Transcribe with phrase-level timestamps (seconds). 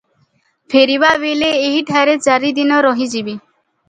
[0.73, 3.37] ଫେରିବାବେଳେ ଏହିଠାରେ ଚାରିଦିନ ରହିଯିବ।